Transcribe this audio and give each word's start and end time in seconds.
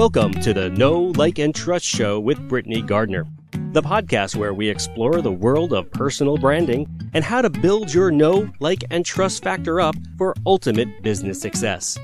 Welcome 0.00 0.32
to 0.32 0.54
the 0.54 0.70
Know, 0.70 1.12
Like, 1.18 1.38
and 1.38 1.54
Trust 1.54 1.84
Show 1.84 2.18
with 2.20 2.38
Britney 2.48 2.84
Gardner, 2.84 3.26
the 3.72 3.82
podcast 3.82 4.34
where 4.34 4.54
we 4.54 4.66
explore 4.66 5.20
the 5.20 5.30
world 5.30 5.74
of 5.74 5.90
personal 5.90 6.38
branding 6.38 6.88
and 7.12 7.22
how 7.22 7.42
to 7.42 7.50
build 7.50 7.92
your 7.92 8.10
know, 8.10 8.50
like, 8.60 8.82
and 8.90 9.04
trust 9.04 9.42
factor 9.42 9.78
up 9.78 9.94
for 10.16 10.34
ultimate 10.46 11.02
business 11.02 11.38
success. 11.38 11.98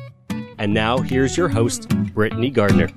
And 0.59 0.75
now 0.75 0.99
here's 0.99 1.39
your 1.39 1.49
host, 1.49 1.89
Britney 1.89 2.53
Gardner. 2.53 2.89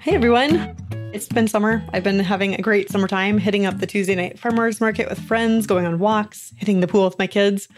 Hey 0.00 0.14
everyone. 0.14 0.74
It's 1.12 1.28
been 1.28 1.48
summer. 1.48 1.84
I've 1.92 2.04
been 2.04 2.20
having 2.20 2.54
a 2.54 2.62
great 2.62 2.88
summertime, 2.88 3.36
hitting 3.36 3.66
up 3.66 3.80
the 3.80 3.86
Tuesday 3.86 4.14
night 4.14 4.38
farmers 4.38 4.80
market 4.80 5.10
with 5.10 5.20
friends, 5.20 5.66
going 5.66 5.84
on 5.84 5.98
walks, 5.98 6.54
hitting 6.56 6.80
the 6.80 6.88
pool 6.88 7.04
with 7.04 7.18
my 7.18 7.26
kids. 7.26 7.68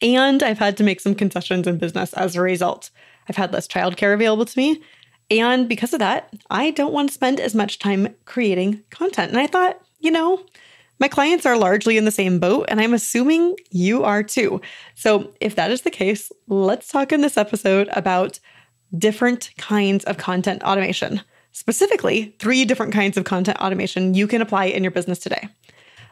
And 0.00 0.44
I've 0.44 0.58
had 0.58 0.76
to 0.76 0.84
make 0.84 1.00
some 1.00 1.16
concessions 1.16 1.66
in 1.66 1.78
business 1.78 2.12
as 2.12 2.36
a 2.36 2.40
result. 2.40 2.90
I've 3.28 3.36
had 3.36 3.52
less 3.52 3.66
childcare 3.66 4.14
available 4.14 4.44
to 4.44 4.58
me. 4.58 4.82
And 5.30 5.68
because 5.68 5.92
of 5.92 5.98
that, 6.00 6.32
I 6.50 6.70
don't 6.72 6.92
want 6.92 7.08
to 7.08 7.14
spend 7.14 7.40
as 7.40 7.54
much 7.54 7.78
time 7.78 8.14
creating 8.26 8.82
content. 8.90 9.30
And 9.30 9.40
I 9.40 9.46
thought, 9.46 9.80
you 10.00 10.10
know, 10.10 10.44
my 10.98 11.08
clients 11.08 11.46
are 11.46 11.56
largely 11.56 11.96
in 11.96 12.04
the 12.04 12.10
same 12.10 12.38
boat, 12.38 12.66
and 12.68 12.80
I'm 12.80 12.94
assuming 12.94 13.56
you 13.70 14.04
are 14.04 14.22
too. 14.22 14.60
So, 14.94 15.32
if 15.40 15.56
that 15.56 15.70
is 15.70 15.82
the 15.82 15.90
case, 15.90 16.30
let's 16.46 16.88
talk 16.88 17.12
in 17.12 17.22
this 17.22 17.36
episode 17.36 17.88
about 17.92 18.38
different 18.96 19.50
kinds 19.58 20.04
of 20.04 20.18
content 20.18 20.62
automation. 20.62 21.20
Specifically, 21.50 22.36
three 22.38 22.64
different 22.64 22.92
kinds 22.92 23.16
of 23.16 23.24
content 23.24 23.58
automation 23.58 24.14
you 24.14 24.26
can 24.26 24.42
apply 24.42 24.66
in 24.66 24.84
your 24.84 24.92
business 24.92 25.18
today. 25.18 25.48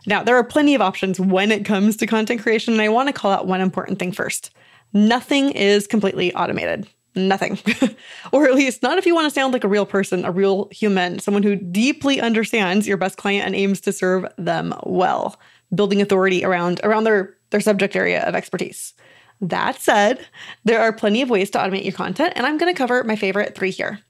Now, 0.06 0.24
there 0.24 0.36
are 0.36 0.44
plenty 0.44 0.74
of 0.74 0.80
options 0.80 1.20
when 1.20 1.52
it 1.52 1.64
comes 1.64 1.96
to 1.98 2.06
content 2.06 2.42
creation, 2.42 2.72
and 2.72 2.82
I 2.82 2.88
want 2.88 3.08
to 3.08 3.12
call 3.12 3.32
out 3.32 3.46
one 3.46 3.60
important 3.60 3.98
thing 3.98 4.12
first. 4.12 4.50
Nothing 4.92 5.50
is 5.50 5.86
completely 5.86 6.34
automated 6.34 6.88
nothing. 7.14 7.58
or 8.32 8.46
at 8.46 8.54
least 8.54 8.82
not 8.82 8.98
if 8.98 9.06
you 9.06 9.14
want 9.14 9.26
to 9.26 9.34
sound 9.34 9.52
like 9.52 9.64
a 9.64 9.68
real 9.68 9.86
person, 9.86 10.24
a 10.24 10.30
real 10.30 10.68
human, 10.70 11.18
someone 11.18 11.42
who 11.42 11.56
deeply 11.56 12.20
understands 12.20 12.86
your 12.86 12.96
best 12.96 13.16
client 13.16 13.46
and 13.46 13.54
aims 13.54 13.80
to 13.82 13.92
serve 13.92 14.26
them 14.36 14.74
well, 14.84 15.38
building 15.74 16.00
authority 16.00 16.44
around 16.44 16.80
around 16.82 17.04
their 17.04 17.36
their 17.50 17.60
subject 17.60 17.96
area 17.96 18.22
of 18.24 18.34
expertise. 18.34 18.94
That 19.40 19.80
said, 19.80 20.26
there 20.64 20.80
are 20.80 20.92
plenty 20.92 21.22
of 21.22 21.30
ways 21.30 21.50
to 21.50 21.58
automate 21.58 21.84
your 21.84 21.94
content, 21.94 22.34
and 22.36 22.46
I'm 22.46 22.58
going 22.58 22.72
to 22.72 22.76
cover 22.76 23.02
my 23.04 23.16
favorite 23.16 23.54
3 23.54 23.70
here. 23.70 24.00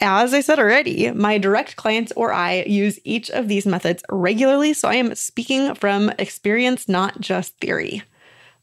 As 0.00 0.34
I 0.34 0.40
said 0.40 0.58
already, 0.58 1.10
my 1.12 1.38
direct 1.38 1.76
clients 1.76 2.12
or 2.16 2.32
I 2.32 2.64
use 2.64 2.98
each 3.04 3.30
of 3.30 3.48
these 3.48 3.66
methods 3.66 4.02
regularly, 4.10 4.72
so 4.72 4.88
I 4.88 4.96
am 4.96 5.14
speaking 5.14 5.74
from 5.74 6.10
experience, 6.18 6.88
not 6.88 7.20
just 7.20 7.58
theory. 7.60 8.02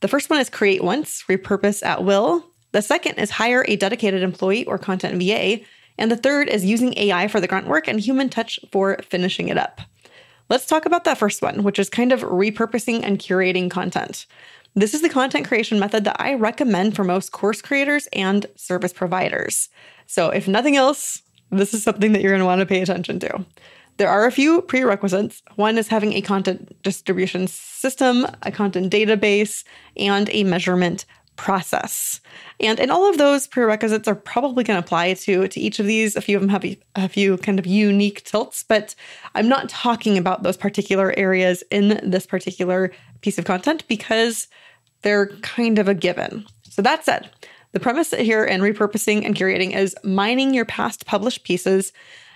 The 0.02 0.08
first 0.08 0.30
one 0.30 0.40
is 0.40 0.50
create 0.50 0.84
once, 0.84 1.24
repurpose 1.30 1.86
at 1.86 2.04
will. 2.04 2.49
The 2.72 2.82
second 2.82 3.16
is 3.16 3.32
hire 3.32 3.66
a 3.68 3.76
dedicated 3.76 4.24
employee 4.24 4.66
or 4.66 4.78
content 4.78 5.22
VA. 5.22 5.62
And 5.98 6.10
the 6.10 6.18
third 6.18 6.48
is 6.48 6.64
using 6.64 6.98
AI 6.98 7.28
for 7.28 7.42
the 7.42 7.48
grunt 7.48 7.68
work 7.68 7.88
and 7.88 8.00
human 8.00 8.30
touch 8.30 8.60
for 8.72 8.98
finishing 9.10 9.50
it 9.50 9.58
up. 9.58 9.82
Let's 10.50 10.66
talk 10.66 10.86
about 10.86 11.04
that 11.04 11.18
first 11.18 11.42
one, 11.42 11.64
which 11.64 11.78
is 11.78 11.90
kind 11.90 12.12
of 12.12 12.22
repurposing 12.22 13.04
and 13.04 13.20
curating 13.20 13.70
content. 13.70 14.26
This 14.76 14.94
is 14.94 15.02
the 15.02 15.10
content 15.10 15.48
creation 15.48 15.80
method 15.80 16.06
that 16.06 16.16
I 16.20 16.36
recommend 16.36 16.96
for 16.96 17.04
most 17.04 17.32
course 17.32 17.62
creators 17.62 18.08
and 18.14 18.46
service 18.56 18.94
providers. 18.94 19.70
So, 20.08 20.30
if 20.30 20.48
nothing 20.48 20.76
else, 20.76 21.22
this 21.52 21.74
is 21.74 21.84
something 21.84 22.14
that 22.14 22.22
you're 22.22 22.32
going 22.32 22.40
to 22.40 22.46
want 22.46 22.60
to 22.60 22.66
pay 22.66 22.82
attention 22.82 23.20
to. 23.20 23.46
There 23.98 24.10
are 24.10 24.26
a 24.26 24.32
few 24.32 24.62
prerequisites. 24.62 25.44
One 25.56 25.78
is 25.78 25.90
having 25.90 26.14
a 26.14 26.22
content 26.22 26.82
distribution 26.84 27.48
system, 27.48 28.26
a 28.44 28.52
content 28.52 28.94
database, 28.94 29.66
and 29.98 30.30
a 30.32 30.46
measurement 30.46 31.06
process. 31.40 32.20
And 32.60 32.82
and 32.82 32.92
all 32.92 33.10
of 33.10 33.18
those 33.18 33.48
prerequisites 33.48 34.10
are 34.10 34.16
probably 34.16 34.66
going 34.66 34.76
to 34.76 34.86
apply 34.86 35.14
to 35.14 35.48
to 35.48 35.60
each 35.60 35.80
of 35.80 35.86
these. 35.86 36.18
A 36.18 36.22
few 36.22 36.36
of 36.36 36.42
them 36.42 36.50
have 36.50 36.66
a, 36.66 36.78
a 36.96 37.08
few 37.08 37.38
kind 37.38 37.58
of 37.58 37.66
unique 37.66 38.26
tilts, 38.26 38.62
but 38.62 38.94
I'm 39.36 39.48
not 39.48 39.70
talking 39.70 40.18
about 40.18 40.44
those 40.44 40.58
particular 40.58 41.14
areas 41.18 41.64
in 41.72 42.02
this 42.04 42.26
particular 42.26 42.92
piece 43.22 43.40
of 43.40 43.46
content 43.46 43.88
because 43.88 44.50
they're 45.02 45.28
kind 45.38 45.80
of 45.80 45.88
a 45.88 45.94
given. 45.94 46.46
So 46.64 46.82
that 46.82 47.06
said, 47.06 47.30
the 47.72 47.80
premise 47.80 48.12
here 48.12 48.44
in 48.44 48.60
repurposing 48.60 49.26
and 49.26 49.34
curating 49.34 49.74
is 49.74 49.96
mining 50.04 50.54
your 50.54 50.66
past 50.66 51.06
published 51.06 51.46
pieces 51.46 51.94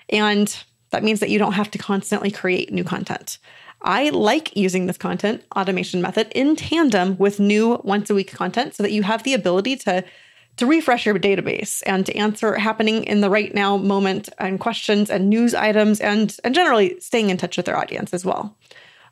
and 0.10 0.64
that 0.92 1.04
means 1.04 1.20
that 1.20 1.30
you 1.30 1.40
don't 1.40 1.54
have 1.54 1.72
to 1.72 1.78
constantly 1.78 2.32
create 2.32 2.72
new 2.72 2.84
content. 2.86 3.38
I 3.84 4.10
like 4.10 4.56
using 4.56 4.86
this 4.86 4.98
content 4.98 5.44
automation 5.56 6.02
method 6.02 6.32
in 6.34 6.56
tandem 6.56 7.18
with 7.18 7.40
new 7.40 7.82
once 7.84 8.10
a 8.10 8.16
week 8.16 8.32
content 8.32 8.76
so 8.76 8.84
that 8.84 8.92
you 8.92 9.04
have 9.04 9.24
the 9.24 9.34
ability 9.34 9.76
to 9.78 10.04
to 10.56 10.68
refresh 10.68 11.08
your 11.08 11.18
database 11.18 11.82
and 11.88 12.06
to 12.06 12.16
answer 12.16 12.56
happening 12.56 13.04
in 13.06 13.22
the 13.22 13.30
right 13.30 13.56
now 13.56 13.76
moment 13.76 14.30
and 14.38 14.60
questions 14.60 15.10
and 15.10 15.30
news 15.30 15.54
items 15.54 16.00
and 16.00 16.38
and 16.44 16.56
generally 16.56 17.00
staying 17.00 17.30
in 17.30 17.38
touch 17.38 17.58
with 17.58 17.66
their 17.66 17.78
audience 17.78 18.14
as 18.14 18.24
well. 18.24 18.56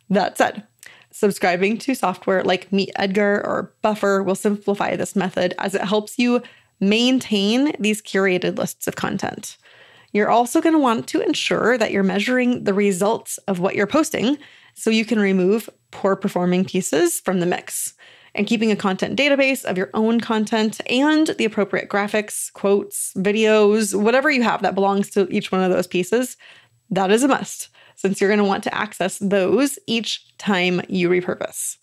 That 0.10 0.38
said, 0.38 0.64
subscribing 1.12 1.78
to 1.80 1.96
software 1.96 2.44
like 2.44 2.72
Meet 2.72 2.92
Edgar 2.96 3.46
or 3.46 3.74
Buffer 3.82 4.24
will 4.24 4.36
simplify 4.36 4.96
this 4.96 5.16
method 5.16 5.54
as 5.58 5.76
it 5.76 5.82
helps 5.82 6.18
you 6.18 6.42
maintain 6.80 7.74
these 7.80 8.02
curated 8.02 8.58
lists 8.58 8.88
of 8.88 8.96
content. 8.96 9.58
You're 10.14 10.30
also 10.30 10.62
going 10.62 10.74
to 10.74 10.80
want 10.80 11.08
to 11.08 11.22
ensure 11.22 11.78
that 11.78 11.92
you're 11.92 12.04
measuring 12.04 12.66
the 12.66 12.74
results 12.74 13.38
of 13.48 13.60
what 13.60 13.76
you're 13.76 13.88
posting 13.88 14.38
so 14.82 14.90
you 14.90 15.06
can 15.06 15.20
remove 15.20 15.70
poor 15.92 16.16
performing 16.16 16.66
pieces 16.66 17.20
from 17.20 17.40
the 17.40 17.46
mix. 17.46 17.94
And 18.34 18.48
keeping 18.48 18.72
a 18.72 18.76
content 18.76 19.20
database 19.20 19.64
of 19.64 19.78
your 19.78 19.92
own 19.94 20.20
content 20.22 20.80
and 20.90 21.28
the 21.38 21.46
appropriate 21.46 21.90
graphics, 21.90 22.52
quotes, 22.54 23.14
videos, 23.14 23.94
whatever 23.94 24.32
you 24.32 24.42
have 24.42 24.64
that 24.64 24.74
belongs 24.74 25.12
to 25.12 25.28
each 25.30 25.52
one 25.52 25.62
of 25.62 25.70
those 25.70 25.86
pieces, 25.86 26.36
that 26.90 27.12
is 27.12 27.24
a 27.24 27.28
must, 27.28 27.70
since 27.96 28.20
you're 28.20 28.30
going 28.30 28.40
to 28.40 28.44
want 28.44 28.64
to 28.64 28.74
access 28.74 29.20
those 29.20 29.78
each 29.86 30.36
time 30.38 30.82
you 30.88 31.10
repurpose. 31.10 31.78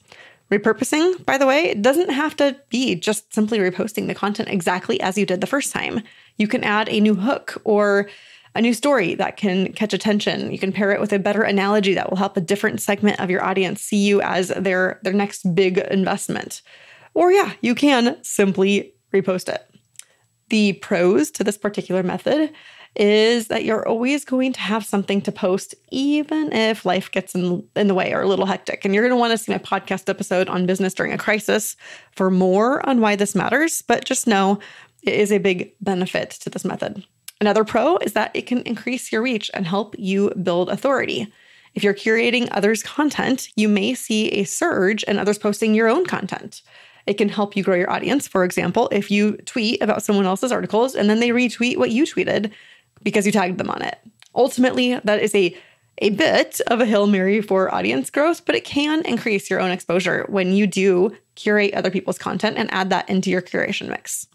Repurposing, 0.51 1.25
by 1.25 1.39
the 1.39 1.47
way, 1.47 1.75
doesn't 1.75 2.11
have 2.11 2.35
to 2.37 2.57
be 2.71 2.95
just 2.95 3.33
simply 3.33 3.59
reposting 3.59 4.07
the 4.07 4.15
content 4.15 4.49
exactly 4.49 5.01
as 5.03 5.19
you 5.19 5.27
did 5.27 5.41
the 5.41 5.47
first 5.47 5.73
time. 5.73 6.03
You 6.39 6.49
can 6.49 6.65
add 6.65 6.89
a 6.89 7.01
new 7.01 7.15
hook 7.15 7.61
or 7.65 8.09
a 8.59 8.61
new 8.61 8.75
story 8.75 9.15
that 9.15 9.37
can 9.37 9.73
catch 9.73 9.95
attention. 9.95 10.51
You 10.51 10.59
can 10.59 10.73
pair 10.73 10.91
it 10.91 11.01
with 11.01 11.13
a 11.13 11.19
better 11.19 11.43
analogy 11.43 11.95
that 11.95 12.11
will 12.11 12.17
help 12.17 12.37
a 12.37 12.41
different 12.41 12.81
segment 12.81 13.21
of 13.21 13.31
your 13.31 13.45
audience 13.45 13.81
see 13.81 14.05
you 14.05 14.21
as 14.21 14.49
their 14.49 14.99
their 15.05 15.13
next 15.13 15.55
big 15.55 15.79
investment. 15.79 16.61
Or 17.15 17.31
yeah, 17.31 17.53
you 17.61 17.77
can 17.77 18.19
simply 18.25 18.95
repost 19.15 19.49
it. 19.49 19.65
The 20.49 20.73
pros 20.75 21.31
to 21.33 21.45
this 21.45 21.57
particular 21.57 22.03
method 22.03 22.53
is 22.97 23.47
that 23.47 23.65
you're 23.65 23.87
always 23.87 24.25
going 24.25 24.53
to 24.55 24.61
have 24.61 24.85
something 24.85 25.21
to 25.23 25.31
post, 25.31 25.77
even 25.91 26.53
if 26.53 26.85
life 26.85 27.13
gets 27.13 27.37
in, 27.37 27.65
in 27.77 27.87
the 27.87 27.95
way 27.95 28.13
or 28.13 28.23
a 28.23 28.27
little 28.27 28.47
hectic. 28.47 28.85
And 28.85 28.93
you're 28.93 29.05
going 29.05 29.17
to 29.17 29.21
want 29.21 29.31
to 29.31 29.39
see 29.39 29.53
my 29.53 29.59
podcast 29.59 30.09
episode 30.09 30.49
on 30.49 30.67
business 30.67 30.95
during 30.95 31.13
a 31.13 31.19
crisis 31.19 31.77
for 32.17 32.29
more 32.29 32.85
on 32.89 33.01
why 33.01 33.15
this 33.15 33.37
matters. 33.37 33.83
But 33.83 34.05
just 34.05 34.27
know 34.27 34.59
it 35.05 35.15
is 35.15 35.31
a 35.31 35.39
big 35.39 35.75
benefit 35.81 36.31
to 36.31 36.51
this 36.51 36.65
method. 36.65 37.05
Another 37.41 37.65
pro 37.65 37.99
is 37.99 38.15
that 38.15 38.31
it 38.35 38.47
can 38.47 38.63
increase 38.63 39.13
your 39.13 39.23
reach 39.23 39.51
and 39.55 39.67
help 39.67 39.95
you 39.99 40.31
build 40.43 40.69
authority. 40.69 41.33
If 41.75 41.85
you're 41.85 41.95
curating 41.95 42.49
others' 42.51 42.83
content, 42.83 43.49
you 43.55 43.69
may 43.69 43.95
see 43.95 44.29
a 44.31 44.45
surge 44.45 45.05
in 45.05 45.19
others 45.19 45.39
posting 45.39 45.75
your 45.75 45.89
own 45.89 46.05
content. 46.07 46.63
It 47.07 47.15
can 47.15 47.29
help 47.29 47.57
you 47.57 47.63
grow 47.63 47.77
your 47.77 47.91
audience. 47.91 48.27
For 48.27 48.45
example, 48.45 48.89
if 48.91 49.11
you 49.11 49.37
tweet 49.39 49.81
about 49.83 50.03
someone 50.03 50.27
else's 50.27 50.53
articles 50.53 50.95
and 50.95 51.09
then 51.09 51.21
they 51.21 51.29
retweet 51.29 51.77
what 51.77 51.91
you 51.91 52.05
tweeted 52.05 52.51
because 53.03 53.25
you 53.25 53.33
tagged 53.33 53.59
them 53.59 53.71
on 53.71 53.83
it. 53.83 53.99
Ultimately, 54.35 54.99
that 55.05 55.23
is 55.23 55.35
a 55.35 55.57
a 56.01 56.11
bit 56.11 56.61
of 56.69 56.81
a 56.81 56.87
Hail 56.87 57.09
Mary 57.09 57.41
for 57.41 57.75
audience 57.75 58.09
growth, 58.09 58.45
but 58.45 58.55
it 58.55 58.65
can 58.65 59.05
increase 59.05 59.51
your 59.51 59.59
own 59.59 59.73
exposure 59.73 60.25
when 60.29 60.53
you 60.53 60.65
do 60.65 61.17
curate 61.35 61.75
other 61.75 61.91
people's 61.91 62.19
content 62.19 62.57
and 62.57 62.73
add 62.73 62.91
that 62.91 63.09
into 63.09 63.31
your 63.31 63.43
curation 63.43 63.89
mix. 63.89 64.29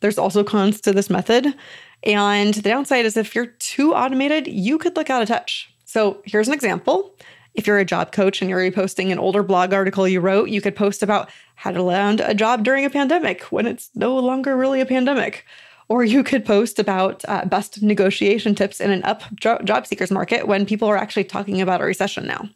There's 0.00 0.18
also 0.18 0.44
cons 0.44 0.80
to 0.82 0.92
this 0.92 1.08
method. 1.08 1.54
And 2.02 2.54
the 2.54 2.68
downside 2.68 3.04
is 3.04 3.16
if 3.16 3.34
you're 3.34 3.46
too 3.46 3.94
automated, 3.94 4.46
you 4.46 4.78
could 4.78 4.96
look 4.96 5.10
out 5.10 5.22
of 5.22 5.28
touch. 5.28 5.72
So 5.84 6.22
here's 6.24 6.48
an 6.48 6.54
example. 6.54 7.16
If 7.54 7.66
you're 7.66 7.78
a 7.78 7.84
job 7.84 8.12
coach 8.12 8.42
and 8.42 8.50
you're 8.50 8.60
reposting 8.60 9.10
an 9.10 9.18
older 9.18 9.42
blog 9.42 9.72
article 9.72 10.06
you 10.06 10.20
wrote, 10.20 10.50
you 10.50 10.60
could 10.60 10.76
post 10.76 11.02
about 11.02 11.30
how 11.54 11.70
to 11.70 11.82
land 11.82 12.20
a 12.20 12.34
job 12.34 12.64
during 12.64 12.84
a 12.84 12.90
pandemic 12.90 13.44
when 13.44 13.66
it's 13.66 13.90
no 13.94 14.16
longer 14.18 14.56
really 14.56 14.80
a 14.80 14.86
pandemic. 14.86 15.44
Or 15.88 16.04
you 16.04 16.22
could 16.22 16.44
post 16.44 16.78
about 16.78 17.24
uh, 17.28 17.44
best 17.44 17.80
negotiation 17.80 18.54
tips 18.54 18.80
in 18.80 18.90
an 18.90 19.02
up 19.04 19.22
job 19.36 19.86
seekers 19.86 20.10
market 20.10 20.46
when 20.46 20.66
people 20.66 20.88
are 20.88 20.96
actually 20.96 21.24
talking 21.24 21.60
about 21.60 21.80
a 21.80 21.84
recession 21.84 22.26
now. 22.26 22.48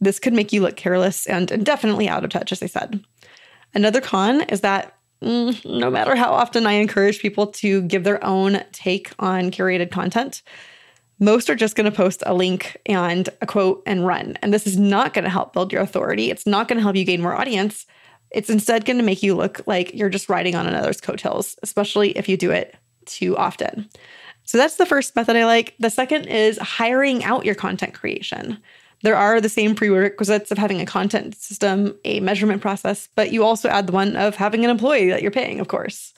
This 0.00 0.18
could 0.18 0.34
make 0.34 0.52
you 0.52 0.60
look 0.60 0.76
careless 0.76 1.26
and, 1.26 1.64
definitely 1.64 2.08
out 2.08 2.24
of 2.24 2.30
touch, 2.30 2.52
as 2.52 2.62
I 2.62 2.66
said. 2.66 3.02
Another 3.74 4.00
con 4.00 4.42
is 4.42 4.60
that 4.60 4.96
Mm, 5.24 5.64
no 5.78 5.90
matter 5.90 6.14
how 6.14 6.32
often 6.32 6.66
I 6.66 6.72
encourage 6.72 7.20
people 7.20 7.46
to 7.46 7.80
give 7.82 8.04
their 8.04 8.22
own 8.22 8.62
take 8.72 9.10
on 9.18 9.50
curated 9.50 9.90
content, 9.90 10.42
most 11.18 11.48
are 11.48 11.54
just 11.54 11.76
going 11.76 11.90
to 11.90 11.96
post 11.96 12.22
a 12.26 12.34
link 12.34 12.76
and 12.84 13.30
a 13.40 13.46
quote 13.46 13.82
and 13.86 14.06
run. 14.06 14.36
And 14.42 14.52
this 14.52 14.66
is 14.66 14.78
not 14.78 15.14
going 15.14 15.24
to 15.24 15.30
help 15.30 15.54
build 15.54 15.72
your 15.72 15.80
authority. 15.80 16.30
It's 16.30 16.46
not 16.46 16.68
going 16.68 16.76
to 16.76 16.82
help 16.82 16.96
you 16.96 17.04
gain 17.04 17.22
more 17.22 17.34
audience. 17.34 17.86
It's 18.32 18.50
instead 18.50 18.84
going 18.84 18.98
to 18.98 19.02
make 19.02 19.22
you 19.22 19.34
look 19.34 19.62
like 19.66 19.94
you're 19.94 20.10
just 20.10 20.28
riding 20.28 20.56
on 20.56 20.66
another's 20.66 21.00
coattails, 21.00 21.56
especially 21.62 22.10
if 22.18 22.28
you 22.28 22.36
do 22.36 22.50
it 22.50 22.76
too 23.06 23.34
often. 23.38 23.88
So 24.42 24.58
that's 24.58 24.76
the 24.76 24.84
first 24.84 25.16
method 25.16 25.36
I 25.36 25.46
like. 25.46 25.74
The 25.78 25.88
second 25.88 26.26
is 26.26 26.58
hiring 26.58 27.24
out 27.24 27.46
your 27.46 27.54
content 27.54 27.94
creation. 27.94 28.58
There 29.04 29.16
are 29.16 29.38
the 29.38 29.50
same 29.50 29.74
prerequisites 29.74 30.50
of 30.50 30.56
having 30.56 30.80
a 30.80 30.86
content 30.86 31.36
system, 31.36 31.94
a 32.06 32.20
measurement 32.20 32.62
process, 32.62 33.06
but 33.14 33.32
you 33.32 33.44
also 33.44 33.68
add 33.68 33.86
the 33.86 33.92
one 33.92 34.16
of 34.16 34.34
having 34.34 34.64
an 34.64 34.70
employee 34.70 35.10
that 35.10 35.20
you're 35.20 35.30
paying, 35.30 35.60
of 35.60 35.68
course. 35.68 36.14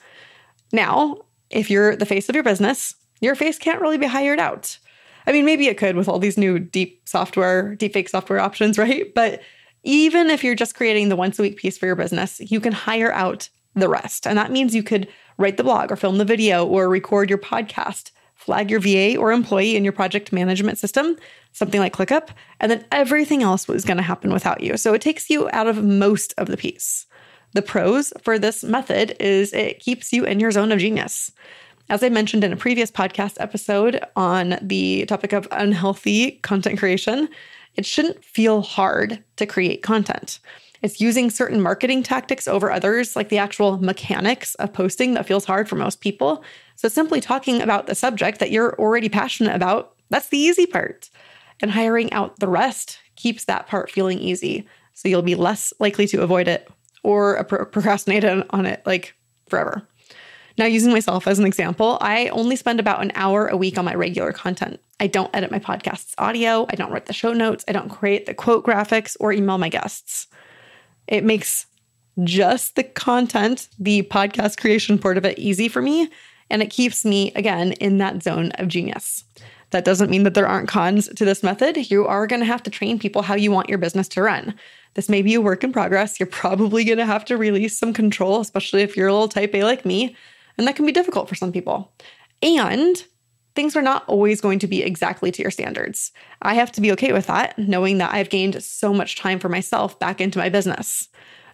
Now, 0.71 1.17
if 1.49 1.69
you're 1.69 1.97
the 1.97 2.05
face 2.05 2.29
of 2.29 2.35
your 2.35 2.45
business, 2.45 2.95
your 3.19 3.35
face 3.35 3.57
can't 3.57 3.81
really 3.81 3.97
be 3.97 4.05
hired 4.05 4.39
out. 4.39 4.77
I 5.25 5.33
mean, 5.33 5.43
maybe 5.43 5.67
it 5.67 5.77
could 5.77 5.97
with 5.97 6.07
all 6.07 6.17
these 6.17 6.37
new 6.37 6.59
deep 6.59 7.01
software, 7.03 7.75
deep 7.75 7.91
fake 7.91 8.07
software 8.07 8.39
options, 8.39 8.77
right? 8.77 9.13
But 9.13 9.41
even 9.83 10.29
if 10.29 10.41
you're 10.41 10.55
just 10.55 10.75
creating 10.75 11.09
the 11.09 11.17
once 11.17 11.37
a 11.39 11.41
week 11.41 11.57
piece 11.57 11.77
for 11.77 11.87
your 11.87 11.95
business, 11.97 12.39
you 12.39 12.61
can 12.61 12.71
hire 12.71 13.11
out 13.11 13.49
the 13.75 13.89
rest. 13.89 14.25
And 14.25 14.37
that 14.37 14.49
means 14.49 14.73
you 14.73 14.81
could 14.81 15.09
write 15.37 15.57
the 15.57 15.63
blog 15.65 15.91
or 15.91 15.97
film 15.97 16.19
the 16.19 16.25
video 16.25 16.65
or 16.65 16.87
record 16.87 17.29
your 17.29 17.37
podcast, 17.37 18.11
flag 18.47 18.71
your 18.71 18.79
VA 18.79 19.17
or 19.17 19.33
employee 19.33 19.75
in 19.75 19.83
your 19.83 19.91
project 19.91 20.31
management 20.31 20.77
system, 20.77 21.17
something 21.51 21.81
like 21.81 21.93
ClickUp, 21.93 22.29
and 22.61 22.71
then 22.71 22.85
everything 22.93 23.43
else 23.43 23.67
was 23.67 23.83
going 23.83 23.97
to 23.97 24.03
happen 24.03 24.31
without 24.31 24.61
you. 24.61 24.77
So 24.77 24.93
it 24.93 25.01
takes 25.01 25.29
you 25.29 25.49
out 25.51 25.67
of 25.67 25.83
most 25.83 26.33
of 26.37 26.47
the 26.47 26.55
piece. 26.55 27.07
The 27.51 27.61
pros 27.61 28.13
for 28.21 28.39
this 28.39 28.63
method 28.63 29.17
is 29.19 29.51
it 29.51 29.81
keeps 29.81 30.13
you 30.13 30.23
in 30.23 30.39
your 30.39 30.51
zone 30.51 30.71
of 30.71 30.79
genius. 30.79 31.29
As 31.89 32.01
I 32.01 32.07
mentioned 32.07 32.45
in 32.45 32.53
a 32.53 32.57
previous 32.57 32.89
podcast 32.89 33.35
episode 33.41 33.99
on 34.15 34.57
the 34.61 35.05
topic 35.07 35.33
of 35.33 35.45
unhealthy 35.51 36.39
content 36.41 36.79
creation, 36.79 37.27
it 37.75 37.85
shouldn't 37.85 38.23
feel 38.23 38.61
hard 38.61 39.21
to 39.35 39.45
create 39.45 39.83
content. 39.83 40.39
It's 40.81 41.01
using 41.01 41.29
certain 41.29 41.61
marketing 41.61 42.03
tactics 42.03 42.47
over 42.47 42.71
others, 42.71 43.15
like 43.15 43.29
the 43.29 43.37
actual 43.37 43.77
mechanics 43.77 44.55
of 44.55 44.73
posting 44.73 45.13
that 45.13 45.25
feels 45.25 45.45
hard 45.45 45.67
for 45.67 45.75
most 45.75 46.01
people. 46.01 46.43
So, 46.75 46.87
simply 46.87 47.21
talking 47.21 47.61
about 47.61 47.87
the 47.87 47.95
subject 47.95 48.39
that 48.39 48.51
you're 48.51 48.79
already 48.79 49.09
passionate 49.09 49.55
about, 49.55 49.93
that's 50.09 50.29
the 50.29 50.37
easy 50.37 50.65
part. 50.65 51.09
And 51.61 51.71
hiring 51.71 52.13
out 52.13 52.39
the 52.39 52.47
rest 52.47 52.99
keeps 53.15 53.45
that 53.45 53.67
part 53.67 53.89
feeling 53.89 54.19
easy. 54.19 54.67
So, 54.93 55.09
you'll 55.09 55.21
be 55.21 55.35
less 55.35 55.73
likely 55.79 56.07
to 56.07 56.21
avoid 56.21 56.47
it 56.47 56.69
or 57.03 57.43
procrastinate 57.43 58.25
on 58.25 58.65
it 58.65 58.81
like 58.85 59.15
forever. 59.47 59.87
Now, 60.57 60.65
using 60.65 60.91
myself 60.91 61.27
as 61.27 61.37
an 61.37 61.45
example, 61.45 61.99
I 62.01 62.29
only 62.29 62.55
spend 62.55 62.79
about 62.79 63.03
an 63.03 63.11
hour 63.13 63.47
a 63.47 63.55
week 63.55 63.77
on 63.77 63.85
my 63.85 63.93
regular 63.93 64.33
content. 64.33 64.79
I 64.99 65.05
don't 65.05 65.33
edit 65.35 65.51
my 65.51 65.59
podcast's 65.59 66.15
audio, 66.17 66.65
I 66.69 66.75
don't 66.75 66.91
write 66.91 67.05
the 67.05 67.13
show 67.13 67.31
notes, 67.31 67.63
I 67.67 67.73
don't 67.73 67.89
create 67.89 68.25
the 68.25 68.33
quote 68.33 68.65
graphics 68.65 69.15
or 69.19 69.31
email 69.31 69.59
my 69.59 69.69
guests. 69.69 70.27
It 71.07 71.23
makes 71.23 71.65
just 72.23 72.75
the 72.75 72.83
content, 72.83 73.69
the 73.79 74.03
podcast 74.03 74.59
creation 74.59 74.97
part 74.97 75.17
of 75.17 75.25
it 75.25 75.37
easy 75.37 75.67
for 75.67 75.81
me, 75.81 76.09
and 76.49 76.61
it 76.61 76.69
keeps 76.69 77.05
me, 77.05 77.31
again, 77.35 77.73
in 77.73 77.97
that 77.97 78.23
zone 78.23 78.51
of 78.53 78.67
genius. 78.67 79.23
That 79.71 79.85
doesn't 79.85 80.09
mean 80.09 80.23
that 80.23 80.33
there 80.33 80.47
aren't 80.47 80.69
cons 80.69 81.09
to 81.09 81.25
this 81.25 81.43
method. 81.43 81.91
You 81.91 82.07
are 82.07 82.25
going 82.25 82.39
to 82.39 82.45
have 82.45 82.63
to 82.63 82.69
train 82.69 82.99
people 82.99 83.21
how 83.21 83.35
you 83.35 83.51
want 83.51 83.69
your 83.69 83.77
business 83.77 84.07
to 84.09 84.21
run. 84.21 84.55
This 84.93 85.09
may 85.09 85.21
be 85.21 85.35
a 85.35 85.41
work 85.41 85.63
in 85.63 85.73
progress. 85.73 86.19
You're 86.19 86.27
probably 86.27 86.85
going 86.85 86.97
to 86.97 87.05
have 87.05 87.25
to 87.25 87.37
release 87.37 87.77
some 87.77 87.93
control, 87.93 88.39
especially 88.39 88.81
if 88.81 88.95
you're 88.95 89.09
a 89.09 89.13
little 89.13 89.27
type 89.27 89.53
A 89.53 89.63
like 89.63 89.85
me. 89.85 90.15
And 90.57 90.65
that 90.65 90.75
can 90.75 90.85
be 90.85 90.91
difficult 90.91 91.27
for 91.27 91.35
some 91.35 91.51
people. 91.51 91.91
And 92.41 93.03
things 93.57 93.75
are 93.75 93.81
not 93.81 94.03
always 94.05 94.39
going 94.39 94.59
to 94.59 94.67
be 94.67 94.83
exactly 94.83 95.31
to 95.31 95.41
your 95.41 95.49
standards. 95.49 96.11
I 96.43 96.53
have 96.53 96.71
to 96.73 96.79
be 96.79 96.91
okay 96.91 97.11
with 97.11 97.25
that, 97.25 97.57
knowing 97.57 97.97
that 97.97 98.13
I've 98.13 98.29
gained 98.29 98.63
so 98.63 98.93
much 98.93 99.15
time 99.15 99.39
for 99.39 99.49
myself 99.49 99.97
back 99.97 100.21
into 100.21 100.37
my 100.37 100.47
business. 100.47 101.09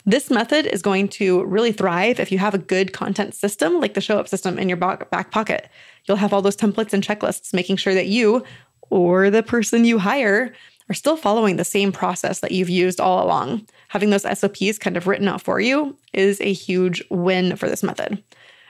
This 0.06 0.30
method 0.30 0.66
is 0.66 0.82
going 0.82 1.08
to 1.20 1.46
really 1.46 1.72
thrive 1.72 2.20
if 2.20 2.30
you 2.30 2.40
have 2.40 2.54
a 2.54 2.58
good 2.58 2.92
content 2.92 3.36
system 3.36 3.80
like 3.80 3.94
the 3.94 4.02
show 4.02 4.20
up 4.20 4.28
system 4.28 4.60
in 4.60 4.68
your 4.68 4.76
back 4.76 5.32
pocket. 5.32 5.70
You'll 6.04 6.18
have 6.18 6.34
all 6.34 6.42
those 6.42 6.58
templates 6.58 6.92
and 6.92 7.02
checklists, 7.02 7.54
making 7.54 7.78
sure 7.78 7.94
that 7.94 8.08
you 8.08 8.44
or 8.90 9.30
the 9.30 9.42
person 9.42 9.86
you 9.86 9.98
hire 9.98 10.54
are 10.90 10.94
still 10.94 11.16
following 11.16 11.56
the 11.56 11.64
same 11.64 11.94
process 11.94 12.42
that 12.42 12.52
you've 12.52 12.70
used 12.70 13.00
all 13.00 13.26
along. 13.26 13.66
Having 13.88 14.10
those 14.10 14.40
SOPs 14.40 14.78
kind 14.78 14.98
of 14.98 15.08
written 15.08 15.30
out 15.30 15.42
for 15.42 15.62
you 15.62 15.98
is 16.12 16.42
a 16.42 16.52
huge 16.52 17.02
win 17.10 17.56
for 17.56 17.70
this 17.70 17.82
method. 17.82 18.22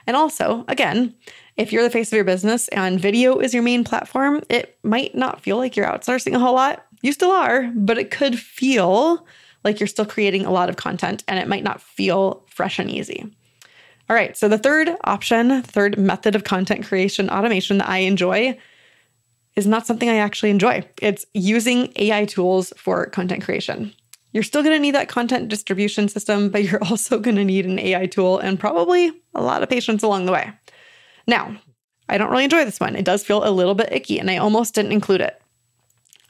And 0.06 0.16
also, 0.16 0.64
again, 0.68 1.14
if 1.56 1.72
you're 1.72 1.82
the 1.82 1.90
face 1.90 2.08
of 2.08 2.16
your 2.16 2.24
business 2.24 2.68
and 2.68 3.00
video 3.00 3.38
is 3.38 3.54
your 3.54 3.62
main 3.62 3.84
platform, 3.84 4.42
it 4.48 4.78
might 4.82 5.14
not 5.14 5.40
feel 5.40 5.56
like 5.56 5.76
you're 5.76 5.86
outsourcing 5.86 6.34
a 6.34 6.38
whole 6.38 6.54
lot. 6.54 6.84
You 7.02 7.12
still 7.12 7.30
are, 7.30 7.70
but 7.74 7.98
it 7.98 8.10
could 8.10 8.38
feel 8.38 9.26
like 9.62 9.80
you're 9.80 9.86
still 9.86 10.06
creating 10.06 10.44
a 10.44 10.50
lot 10.50 10.68
of 10.68 10.76
content 10.76 11.24
and 11.26 11.38
it 11.38 11.48
might 11.48 11.64
not 11.64 11.80
feel 11.80 12.44
fresh 12.48 12.78
and 12.78 12.90
easy. 12.90 13.34
All 14.10 14.16
right, 14.16 14.36
so 14.36 14.48
the 14.48 14.58
third 14.58 14.90
option, 15.04 15.62
third 15.62 15.98
method 15.98 16.34
of 16.34 16.44
content 16.44 16.84
creation 16.84 17.30
automation 17.30 17.78
that 17.78 17.88
I 17.88 17.98
enjoy 17.98 18.58
is 19.56 19.66
not 19.66 19.86
something 19.86 20.08
I 20.10 20.16
actually 20.16 20.50
enjoy. 20.50 20.86
It's 21.00 21.24
using 21.32 21.92
AI 21.96 22.26
tools 22.26 22.72
for 22.76 23.06
content 23.06 23.44
creation. 23.44 23.94
You're 24.34 24.42
still 24.42 24.62
going 24.64 24.74
to 24.74 24.80
need 24.80 24.96
that 24.96 25.08
content 25.08 25.48
distribution 25.48 26.08
system, 26.08 26.50
but 26.50 26.64
you're 26.64 26.82
also 26.90 27.18
going 27.18 27.36
to 27.36 27.44
need 27.44 27.64
an 27.64 27.78
AI 27.78 28.06
tool 28.06 28.38
and 28.38 28.60
probably 28.60 29.12
a 29.34 29.40
lot 29.40 29.62
of 29.62 29.70
patience 29.70 30.02
along 30.02 30.26
the 30.26 30.32
way. 30.32 30.52
Now, 31.26 31.56
I 32.08 32.18
don't 32.18 32.30
really 32.30 32.44
enjoy 32.44 32.64
this 32.64 32.80
one. 32.80 32.96
It 32.96 33.04
does 33.04 33.24
feel 33.24 33.46
a 33.46 33.50
little 33.50 33.74
bit 33.74 33.92
icky, 33.92 34.18
and 34.18 34.30
I 34.30 34.36
almost 34.36 34.74
didn't 34.74 34.92
include 34.92 35.22
it. 35.22 35.40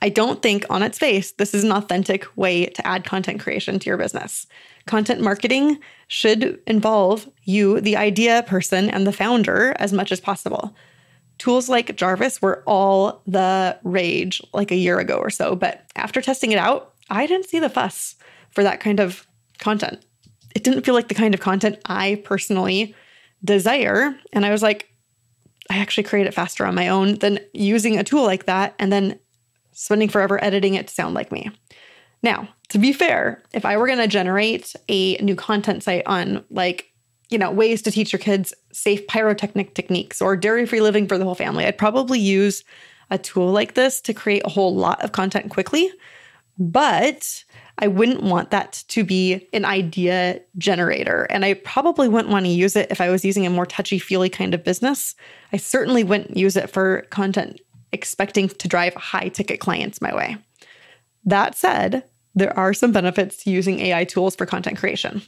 I 0.03 0.11
don't 0.11 0.43
think 0.43 0.67
on 0.69 0.83
its 0.83 0.99
face 0.99 1.33
this 1.33 1.55
is 1.55 1.65
an 1.65 1.73
authentic 1.73 2.27
way 2.37 2.67
to 2.67 2.87
add 2.87 3.07
content 3.07 3.41
creation 3.41 3.79
to 3.79 3.87
your 3.89 3.97
business. 3.97 4.47
Content 4.87 5.23
marketing 5.23 5.79
should 6.09 6.61
involve 6.67 7.27
you, 7.45 7.81
the 7.81 7.97
idea 7.97 8.45
person, 8.47 8.91
and 8.91 9.07
the 9.07 9.13
founder 9.13 9.75
as 9.79 9.95
much 9.95 10.13
as 10.13 10.21
possible. 10.21 10.77
Tools 11.39 11.71
like 11.71 11.97
Jarvis 11.97 12.43
were 12.43 12.63
all 12.67 13.23
the 13.27 13.79
rage 13.83 14.43
like 14.53 14.71
a 14.71 14.77
year 14.77 14.99
ago 14.99 15.17
or 15.17 15.31
so, 15.31 15.57
but 15.57 15.87
after 15.97 16.21
testing 16.21 16.53
it 16.53 16.59
out, 16.59 16.94
I 17.11 17.27
didn't 17.27 17.47
see 17.47 17.61
the 17.61 17.69
fuss 17.69 18.17
for 18.51 18.63
that 18.63 18.81
kind 18.81 19.01
of 19.01 19.27
content. 19.59 20.05
It 20.55 20.65
didn't 20.65 20.85
feel 20.85 20.95
like 20.95 21.09
the 21.09 21.15
kind 21.15 21.35
of 21.35 21.41
content 21.41 21.79
I 21.87 22.23
personally 22.25 22.95
desire. 23.45 24.17
And 24.33 24.47
I 24.47 24.51
was 24.51 24.63
like, 24.63 24.89
I 25.71 25.79
actually 25.79 26.05
create 26.05 26.27
it 26.27 26.35
faster 26.35 26.65
on 26.65 26.75
my 26.75 26.89
own 26.89 27.17
than 27.17 27.41
using 27.53 27.99
a 27.99 28.05
tool 28.05 28.25
like 28.25 28.47
that 28.47 28.75
and 28.79 28.93
then 28.93 29.19
spending 29.73 30.09
forever 30.09 30.43
editing 30.43 30.75
it 30.75 30.89
to 30.89 30.95
sound 30.95 31.15
like 31.15 31.33
me. 31.33 31.51
Now, 32.23 32.49
to 32.69 32.79
be 32.79 32.93
fair, 32.93 33.43
if 33.53 33.65
I 33.65 33.77
were 33.77 33.87
going 33.87 33.99
to 33.99 34.07
generate 34.07 34.75
a 34.89 35.17
new 35.17 35.35
content 35.35 35.83
site 35.83 36.07
on 36.07 36.45
like, 36.51 36.91
you 37.29 37.39
know, 37.39 37.51
ways 37.51 37.83
to 37.83 37.91
teach 37.91 38.13
your 38.13 38.21
kids 38.21 38.55
safe 38.73 39.07
pyrotechnic 39.09 39.75
techniques 39.75 40.23
or 40.23 40.37
dairy 40.37 40.67
free 40.67 40.81
living 40.81 41.09
for 41.09 41.19
the 41.19 41.25
whole 41.25 41.35
family, 41.35 41.65
I'd 41.65 41.79
probably 41.79 42.19
use 42.19 42.65
a 43.11 43.19
tool 43.19 43.51
like 43.51 43.75
this 43.75 44.01
to 44.03 44.15
create 44.15 44.43
a 44.45 44.51
whole 44.51 44.75
lot 44.75 45.03
of 45.03 45.13
content 45.13 45.51
quickly 45.51 45.91
but 46.59 47.45
I 47.79 47.89
wouldn't 47.89 48.23
want 48.23 48.51
that 48.51 48.85
to 48.89 49.05
be 49.05 49.49
an 49.53 49.65
idea 49.65 50.41
generator. 50.57 51.25
And 51.25 51.45
I 51.45 51.55
probably 51.55 52.09
wouldn't 52.09 52.33
want 52.33 52.47
to 52.47 52.53
use 52.53 52.77
it 52.77 52.91
if 52.91 53.01
I 53.01 53.11
was 53.11 53.25
using 53.25 53.47
a 53.47 53.51
more 53.51 53.67
touchy 53.67 53.99
feely 53.99 54.29
kind 54.29 54.55
of 54.55 54.65
business. 54.65 55.15
I 55.53 55.57
certainly 55.57 56.05
wouldn't 56.05 56.37
use 56.37 56.57
it 56.57 56.71
for 56.71 57.03
content 57.11 57.61
expecting 57.93 58.49
to 58.49 58.69
drive 58.69 58.95
high 58.95 59.29
ticket 59.29 59.61
clients 59.61 60.01
my 60.01 60.15
way. 60.15 60.37
That 61.25 61.57
said, 61.57 62.05
there 62.35 62.57
are 62.59 62.75
some 62.75 62.93
benefits 62.93 63.43
to 63.45 63.51
using 63.51 63.81
AI 63.81 64.05
tools 64.05 64.37
for 64.37 64.47
content 64.47 64.79
creation. 64.79 65.23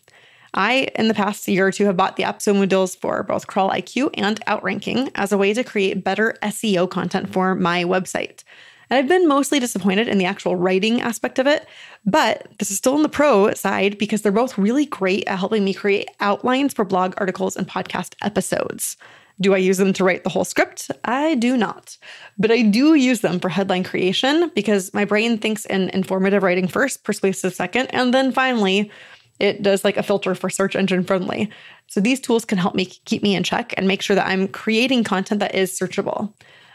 I, 0.55 0.89
in 0.97 1.09
the 1.09 1.15
past 1.15 1.47
year 1.49 1.67
or 1.67 1.73
two, 1.73 1.85
have 1.85 1.97
bought 1.97 2.17
the 2.17 2.25
and 2.25 2.37
modules 2.37 2.97
for 2.97 3.23
both 3.23 3.47
Crawl 3.47 3.71
IQ 3.71 4.11
and 4.15 4.41
Outranking 4.47 5.11
as 5.15 5.33
a 5.33 5.39
way 5.39 5.53
to 5.53 5.63
create 5.63 6.03
better 6.03 6.37
SEO 6.43 6.89
content 6.89 7.33
for 7.33 7.55
my 7.55 7.85
website. 7.85 8.43
And 8.89 8.99
I've 8.99 9.09
been 9.09 9.27
mostly 9.27 9.59
disappointed 9.59 10.09
in 10.09 10.19
the 10.19 10.25
actual 10.25 10.57
writing 10.57 11.01
aspect 11.01 11.39
of 11.39 11.47
it, 11.47 11.67
but 12.05 12.47
this 12.59 12.71
is 12.71 12.77
still 12.77 12.95
on 12.95 13.03
the 13.03 13.09
pro 13.09 13.53
side 13.55 13.99
because 13.99 14.23
they're 14.23 14.33
both 14.33 14.59
really 14.59 14.87
great 14.87 15.27
at 15.27 15.39
helping 15.39 15.65
me 15.65 15.75
create 15.75 16.09
outlines 16.21 16.73
for 16.73 16.85
blog 16.85 17.15
articles 17.17 17.57
and 17.57 17.69
podcast 17.69 18.15
episodes. 18.23 18.97
Do 19.39 19.55
I 19.55 19.59
use 19.59 19.77
them 19.77 19.93
to 19.95 20.05
write 20.05 20.25
the 20.25 20.31
whole 20.31 20.45
script? 20.45 20.91
I 21.05 21.35
do 21.35 21.57
not. 21.57 21.99
But 22.39 22.51
I 22.51 22.63
do 22.63 22.95
use 22.95 23.21
them 23.21 23.39
for 23.39 23.51
headline 23.51 23.85
creation 23.85 24.51
because 24.55 24.95
my 24.95 25.05
brain 25.05 25.37
thinks 25.37 25.67
in 25.67 25.91
informative 25.91 26.43
writing 26.43 26.69
first, 26.69 27.05
persuasive 27.05 27.55
second, 27.55 27.89
and 27.89 28.15
then 28.15 28.33
finally, 28.33 28.91
it 29.39 29.63
does 29.63 29.85
like 29.85 29.99
a 29.99 30.03
filter 30.03 30.35
for 30.35 30.49
search 30.49 30.75
engine 30.75 31.05
friendly. 31.05 31.51
So 31.89 32.01
these 32.01 32.21
tools 32.21 32.47
can 32.47 32.57
help 32.57 32.75
me 32.75 32.87
keep 32.87 33.23
me 33.23 33.35
in 33.35 33.43
check 33.43 33.75
and 33.77 33.87
make 33.87 34.01
sure 34.01 34.17
that 34.17 34.27
I'm 34.27 34.49
creating 34.49 35.05
content 35.05 35.41
that 35.41 35.55
is 35.55 35.79
searchable. 35.79 36.33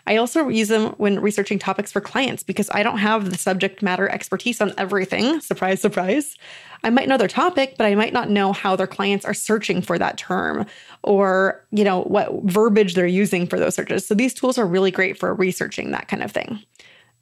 I 0.08 0.17
also 0.17 0.48
use 0.48 0.67
them 0.67 0.93
when 0.98 1.20
researching 1.20 1.60
topics 1.60 1.91
for 1.91 2.01
clients 2.01 2.43
because 2.43 2.70
I 2.74 2.84
don't 2.84 2.98
have 2.98 3.29
the 3.29 3.38
subject 3.38 3.81
matter 3.81 4.10
expertise 4.10 4.62
on 4.62 4.74
everything. 4.77 5.39
Surprise, 5.41 5.81
surprise. 5.81 6.38
I 6.84 6.89
might 6.89 7.08
know 7.08 7.17
their 7.17 7.27
topic, 7.27 7.75
but 7.77 7.86
I 7.86 7.96
might 7.96 8.13
not 8.13 8.29
know 8.29 8.53
how 8.53 8.75
their 8.75 8.88
clients 8.88 9.25
are 9.25 9.34
searching 9.34 9.81
for 9.81 10.00
that 10.00 10.17
term 10.17 10.65
or, 11.03 11.65
you 11.72 11.84
know, 11.84 12.01
what 12.03 12.43
verbiage 12.43 12.96
they're 12.96 13.05
using 13.05 13.46
for 13.46 13.60
those 13.60 13.75
searches. 13.75 14.05
So 14.08 14.15
these 14.15 14.34
tools 14.34 14.58
are 14.58 14.65
really 14.65 14.91
great 14.91 15.20
for 15.20 15.34
researching 15.34 15.91
that 15.91 16.08
kind 16.08 16.24
of 16.24 16.31
thing. 16.31 16.63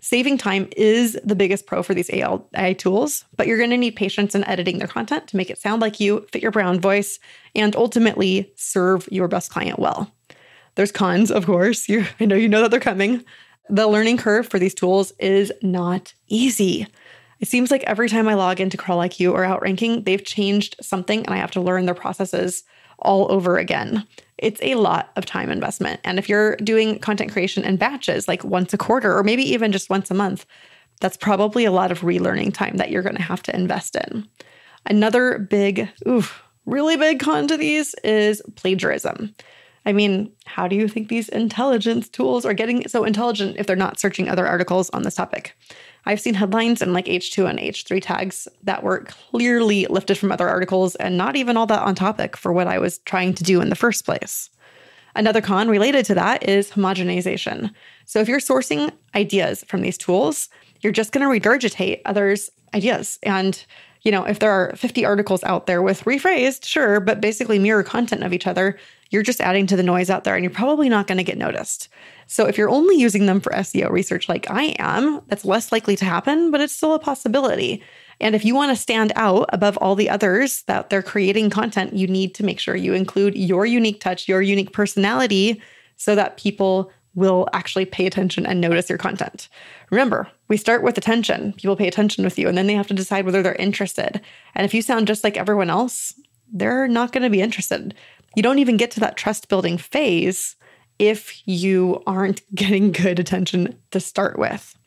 Saving 0.01 0.37
time 0.37 0.69
is 0.77 1.19
the 1.25 1.35
biggest 1.35 1.65
pro 1.65 1.83
for 1.83 1.93
these 1.93 2.09
AI 2.09 2.73
tools, 2.73 3.25
but 3.35 3.47
you're 3.47 3.57
going 3.57 3.69
to 3.71 3.77
need 3.77 3.97
patience 3.97 4.33
in 4.33 4.45
editing 4.45 4.77
their 4.77 4.87
content 4.87 5.27
to 5.27 5.35
make 5.35 5.49
it 5.49 5.57
sound 5.57 5.81
like 5.81 5.99
you, 5.99 6.25
fit 6.31 6.41
your 6.41 6.51
brand 6.51 6.81
voice, 6.81 7.19
and 7.53 7.75
ultimately 7.75 8.49
serve 8.55 9.09
your 9.11 9.27
best 9.27 9.51
client 9.51 9.77
well. 9.77 10.09
There's 10.79 10.93
cons, 10.93 11.29
of 11.29 11.45
course. 11.45 11.89
You, 11.89 12.05
I 12.21 12.25
know 12.25 12.37
you 12.37 12.47
know 12.47 12.61
that 12.61 12.71
they're 12.71 12.79
coming. 12.79 13.25
The 13.67 13.85
learning 13.85 14.15
curve 14.15 14.47
for 14.47 14.59
these 14.59 14.73
tools 14.73 15.11
is 15.19 15.51
not 15.61 16.13
easy. 16.29 16.87
It 17.41 17.49
seems 17.49 17.69
like 17.69 17.83
every 17.83 18.07
time 18.07 18.29
I 18.29 18.35
log 18.35 18.61
into 18.61 18.77
Crawl 18.77 18.99
IQ 18.99 19.33
or 19.33 19.43
Outranking, 19.43 20.05
they've 20.05 20.23
changed 20.23 20.77
something 20.81 21.25
and 21.25 21.35
I 21.35 21.39
have 21.39 21.51
to 21.51 21.59
learn 21.59 21.85
their 21.85 21.95
processes 21.95 22.63
all 22.97 23.29
over 23.29 23.57
again. 23.57 24.07
It's 24.37 24.61
a 24.63 24.75
lot 24.75 25.11
of 25.17 25.25
time 25.25 25.49
investment. 25.49 25.99
And 26.05 26.17
if 26.17 26.29
you're 26.29 26.55
doing 26.55 26.97
content 26.99 27.33
creation 27.33 27.65
in 27.65 27.75
batches, 27.75 28.29
like 28.29 28.45
once 28.45 28.73
a 28.73 28.77
quarter 28.77 29.13
or 29.13 29.21
maybe 29.21 29.43
even 29.51 29.73
just 29.73 29.89
once 29.89 30.09
a 30.09 30.13
month, 30.13 30.45
that's 31.01 31.17
probably 31.17 31.65
a 31.65 31.73
lot 31.73 31.91
of 31.91 32.03
relearning 32.03 32.53
time 32.53 32.77
that 32.77 32.89
you're 32.89 33.03
going 33.03 33.17
to 33.17 33.21
have 33.21 33.43
to 33.43 33.53
invest 33.53 33.97
in. 33.97 34.29
Another 34.85 35.39
big, 35.39 35.89
oof, 36.07 36.41
really 36.65 36.95
big 36.95 37.19
con 37.19 37.49
to 37.49 37.57
these 37.57 37.95
is 37.95 38.41
plagiarism. 38.55 39.35
I 39.89 39.91
mean, 39.91 40.31
how 40.45 40.67
do 40.67 40.75
you 40.75 40.87
think 40.87 41.07
these 41.07 41.29
intelligence 41.29 42.09
tools 42.09 42.45
are 42.45 42.53
getting 42.53 42.87
so 42.87 43.05
intelligent 43.05 43.57
if 43.57 43.65
they're 43.65 43.75
not 43.75 43.99
searching 43.99 44.29
other 44.29 44.45
articles 44.45 44.91
on 44.91 45.01
this 45.01 45.15
topic? 45.15 45.57
I've 46.05 46.21
seen 46.21 46.35
headlines 46.35 46.83
and 46.83 46.93
like 46.93 47.05
H2 47.05 47.49
and 47.49 47.57
H3 47.57 47.99
tags 47.99 48.47
that 48.61 48.83
were 48.83 48.99
clearly 48.99 49.87
lifted 49.87 50.19
from 50.19 50.31
other 50.31 50.47
articles 50.47 50.95
and 50.97 51.17
not 51.17 51.35
even 51.35 51.57
all 51.57 51.65
that 51.65 51.81
on 51.81 51.95
topic 51.95 52.37
for 52.37 52.53
what 52.53 52.67
I 52.67 52.77
was 52.77 52.99
trying 52.99 53.33
to 53.33 53.43
do 53.43 53.61
in 53.61 53.69
the 53.69 53.75
first 53.75 54.05
place. 54.05 54.51
Another 55.15 55.41
con 55.41 55.67
related 55.67 56.05
to 56.05 56.13
that 56.13 56.47
is 56.47 56.69
homogenization. 56.69 57.73
So 58.05 58.19
if 58.19 58.27
you're 58.27 58.39
sourcing 58.39 58.91
ideas 59.15 59.63
from 59.67 59.81
these 59.81 59.97
tools, 59.97 60.49
you're 60.81 60.93
just 60.93 61.11
going 61.11 61.27
to 61.27 61.49
regurgitate 61.49 62.01
others' 62.05 62.51
ideas. 62.75 63.17
And, 63.23 63.65
you 64.03 64.11
know, 64.11 64.23
if 64.23 64.37
there 64.37 64.51
are 64.51 64.75
50 64.75 65.03
articles 65.03 65.43
out 65.45 65.65
there 65.65 65.81
with 65.81 66.03
rephrased, 66.03 66.63
sure, 66.63 66.99
but 66.99 67.21
basically 67.21 67.57
mirror 67.57 67.81
content 67.81 68.23
of 68.23 68.33
each 68.33 68.45
other, 68.45 68.77
you're 69.09 69.23
just 69.23 69.41
adding 69.41 69.67
to 69.67 69.75
the 69.75 69.83
noise 69.83 70.09
out 70.09 70.23
there 70.23 70.35
and 70.35 70.43
you're 70.43 70.51
probably 70.51 70.89
not 70.89 71.07
going 71.07 71.17
to 71.17 71.23
get 71.23 71.37
noticed. 71.37 71.89
So 72.27 72.45
if 72.45 72.57
you're 72.57 72.69
only 72.69 72.95
using 72.95 73.25
them 73.25 73.39
for 73.39 73.51
SEO 73.51 73.89
research 73.89 74.29
like 74.29 74.49
I 74.49 74.75
am, 74.77 75.21
that's 75.27 75.45
less 75.45 75.71
likely 75.71 75.95
to 75.95 76.05
happen, 76.05 76.51
but 76.51 76.61
it's 76.61 76.75
still 76.75 76.93
a 76.93 76.99
possibility. 76.99 77.83
And 78.21 78.35
if 78.35 78.45
you 78.45 78.53
want 78.53 78.71
to 78.71 78.81
stand 78.81 79.11
out 79.15 79.49
above 79.51 79.77
all 79.77 79.95
the 79.95 80.09
others 80.09 80.63
that 80.63 80.89
they're 80.89 81.01
creating 81.01 81.49
content, 81.49 81.93
you 81.93 82.07
need 82.07 82.35
to 82.35 82.43
make 82.43 82.59
sure 82.59 82.75
you 82.75 82.93
include 82.93 83.35
your 83.35 83.65
unique 83.65 84.01
touch, 84.01 84.27
your 84.27 84.41
unique 84.41 84.73
personality 84.73 85.61
so 85.95 86.15
that 86.15 86.37
people 86.37 86.91
will 87.15 87.47
actually 87.53 87.85
pay 87.85 88.05
attention 88.05 88.45
and 88.45 88.61
notice 88.61 88.89
your 88.89 88.97
content. 88.97 89.49
Remember, 89.89 90.29
we 90.47 90.57
start 90.57 90.83
with 90.83 90.97
attention. 90.97 91.53
People 91.53 91.75
pay 91.75 91.87
attention 91.87 92.23
with 92.23 92.37
you, 92.37 92.47
and 92.47 92.57
then 92.57 92.67
they 92.67 92.75
have 92.75 92.87
to 92.87 92.93
decide 92.93 93.25
whether 93.25 93.41
they're 93.41 93.55
interested. 93.55 94.21
And 94.55 94.65
if 94.65 94.73
you 94.73 94.81
sound 94.81 95.07
just 95.07 95.23
like 95.23 95.35
everyone 95.35 95.69
else, 95.69 96.13
they're 96.51 96.87
not 96.87 97.11
going 97.11 97.23
to 97.23 97.29
be 97.29 97.41
interested. 97.41 97.95
You 98.39 98.43
don't 98.43 98.59
even 98.59 98.77
get 98.77 98.89
to 98.91 99.01
that 99.01 99.17
trust 99.17 99.49
building 99.49 99.77
phase 99.77 100.55
if 100.97 101.45
you 101.45 102.01
aren't 102.07 102.41
getting 102.55 102.93
good 102.93 103.19
attention 103.19 103.77
to 103.91 103.99
start 103.99 104.39
with. 104.39 104.77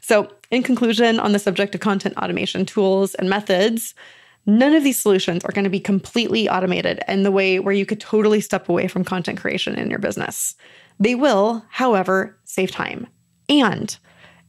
So, 0.00 0.30
in 0.50 0.62
conclusion, 0.62 1.18
on 1.18 1.32
the 1.32 1.38
subject 1.38 1.74
of 1.74 1.80
content 1.80 2.18
automation 2.18 2.66
tools 2.66 3.14
and 3.14 3.30
methods, 3.30 3.94
none 4.44 4.74
of 4.74 4.84
these 4.84 5.00
solutions 5.00 5.46
are 5.46 5.52
going 5.52 5.64
to 5.64 5.70
be 5.70 5.80
completely 5.80 6.46
automated 6.46 7.00
in 7.08 7.22
the 7.22 7.30
way 7.30 7.58
where 7.58 7.72
you 7.72 7.86
could 7.86 8.00
totally 8.00 8.42
step 8.42 8.68
away 8.68 8.86
from 8.86 9.02
content 9.02 9.40
creation 9.40 9.76
in 9.76 9.88
your 9.88 9.98
business. 9.98 10.54
They 10.98 11.14
will, 11.14 11.64
however, 11.70 12.38
save 12.44 12.70
time. 12.70 13.06
And 13.48 13.96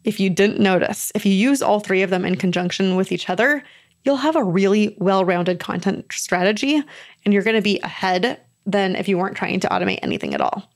if 0.03 0.19
you 0.19 0.29
didn't 0.29 0.59
notice, 0.59 1.09
if 1.15 1.25
you 1.25 1.31
use 1.31 1.61
all 1.61 1.79
three 1.79 2.01
of 2.01 2.09
them 2.09 2.25
in 2.25 2.35
conjunction 2.35 2.97
with 2.97 3.13
each 3.13 3.29
other, 3.29 3.63
you'll 4.03 4.17
have 4.17 4.35
a 4.35 4.43
really 4.43 4.95
well 4.99 5.25
rounded 5.25 5.59
content 5.59 6.05
strategy 6.11 6.81
and 7.25 7.33
you're 7.33 7.43
going 7.43 7.55
to 7.55 7.61
be 7.61 7.79
ahead 7.79 8.39
than 8.65 8.95
if 8.95 9.07
you 9.07 9.17
weren't 9.17 9.37
trying 9.37 9.59
to 9.59 9.69
automate 9.69 9.99
anything 10.01 10.33
at 10.33 10.41
all. 10.41 10.69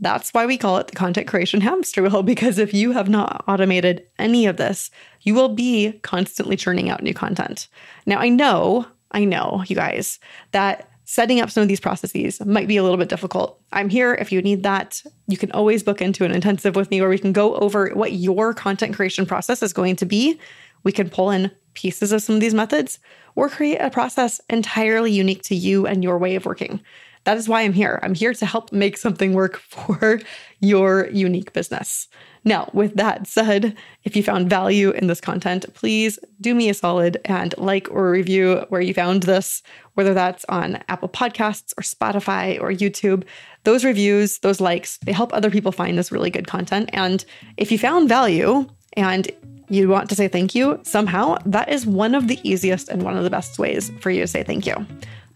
That's 0.00 0.32
why 0.32 0.46
we 0.46 0.56
call 0.56 0.78
it 0.78 0.86
the 0.88 0.96
content 0.96 1.26
creation 1.26 1.60
hamster 1.60 2.02
wheel, 2.02 2.22
because 2.24 2.58
if 2.58 2.72
you 2.72 2.92
have 2.92 3.08
not 3.08 3.44
automated 3.48 4.06
any 4.18 4.46
of 4.46 4.56
this, 4.56 4.90
you 5.22 5.34
will 5.34 5.48
be 5.48 5.92
constantly 6.02 6.56
churning 6.56 6.88
out 6.88 7.02
new 7.02 7.14
content. 7.14 7.68
Now, 8.06 8.18
I 8.18 8.28
know, 8.28 8.86
I 9.12 9.24
know, 9.24 9.64
you 9.66 9.74
guys, 9.74 10.20
that 10.52 10.88
setting 11.04 11.40
up 11.40 11.50
some 11.50 11.62
of 11.62 11.68
these 11.68 11.80
processes 11.80 12.38
might 12.44 12.68
be 12.68 12.76
a 12.76 12.82
little 12.82 12.98
bit 12.98 13.08
difficult. 13.08 13.58
I'm 13.72 13.88
here 13.88 14.14
if 14.14 14.30
you 14.30 14.42
need 14.42 14.62
that. 14.64 15.02
You 15.26 15.38
can 15.38 15.50
always 15.52 15.82
book 15.82 16.02
into 16.02 16.22
an 16.24 16.32
intensive 16.32 16.76
with 16.76 16.90
me 16.90 17.00
where 17.00 17.08
we 17.08 17.18
can 17.18 17.32
go 17.32 17.54
over 17.56 17.88
what 17.94 18.12
your 18.12 18.52
content 18.52 18.94
creation 18.94 19.24
process 19.24 19.62
is 19.62 19.72
going 19.72 19.96
to 19.96 20.04
be. 20.04 20.38
We 20.88 20.92
can 20.92 21.10
pull 21.10 21.30
in 21.30 21.50
pieces 21.74 22.12
of 22.12 22.22
some 22.22 22.36
of 22.36 22.40
these 22.40 22.54
methods 22.54 22.98
or 23.34 23.50
create 23.50 23.76
a 23.76 23.90
process 23.90 24.40
entirely 24.48 25.12
unique 25.12 25.42
to 25.42 25.54
you 25.54 25.86
and 25.86 26.02
your 26.02 26.16
way 26.16 26.34
of 26.34 26.46
working. 26.46 26.80
That 27.24 27.36
is 27.36 27.46
why 27.46 27.60
I'm 27.60 27.74
here. 27.74 28.00
I'm 28.02 28.14
here 28.14 28.32
to 28.32 28.46
help 28.46 28.72
make 28.72 28.96
something 28.96 29.34
work 29.34 29.58
for 29.68 30.18
your 30.60 31.08
unique 31.08 31.52
business. 31.52 32.08
Now, 32.42 32.70
with 32.72 32.94
that 32.94 33.26
said, 33.26 33.76
if 34.04 34.16
you 34.16 34.22
found 34.22 34.48
value 34.48 34.88
in 34.92 35.08
this 35.08 35.20
content, 35.20 35.66
please 35.74 36.18
do 36.40 36.54
me 36.54 36.70
a 36.70 36.74
solid 36.74 37.18
and 37.26 37.54
like 37.58 37.90
or 37.90 38.10
review 38.10 38.64
where 38.70 38.80
you 38.80 38.94
found 38.94 39.24
this, 39.24 39.62
whether 39.92 40.14
that's 40.14 40.46
on 40.48 40.82
Apple 40.88 41.10
Podcasts 41.10 41.74
or 41.76 41.82
Spotify 41.82 42.58
or 42.62 42.70
YouTube. 42.70 43.24
Those 43.64 43.84
reviews, 43.84 44.38
those 44.38 44.58
likes, 44.58 44.96
they 45.04 45.12
help 45.12 45.34
other 45.34 45.50
people 45.50 45.70
find 45.70 45.98
this 45.98 46.10
really 46.10 46.30
good 46.30 46.46
content. 46.46 46.88
And 46.94 47.26
if 47.58 47.70
you 47.70 47.78
found 47.78 48.08
value 48.08 48.66
and 48.96 49.30
you 49.68 49.88
want 49.88 50.08
to 50.10 50.14
say 50.14 50.28
thank 50.28 50.54
you 50.54 50.80
somehow, 50.82 51.36
that 51.46 51.68
is 51.68 51.86
one 51.86 52.14
of 52.14 52.28
the 52.28 52.38
easiest 52.42 52.88
and 52.88 53.02
one 53.02 53.16
of 53.16 53.24
the 53.24 53.30
best 53.30 53.58
ways 53.58 53.90
for 54.00 54.10
you 54.10 54.22
to 54.22 54.26
say 54.26 54.42
thank 54.42 54.66
you. 54.66 54.86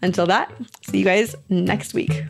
Until 0.01 0.25
that, 0.27 0.51
see 0.81 0.99
you 0.99 1.05
guys 1.05 1.35
next 1.49 1.93
week. 1.93 2.25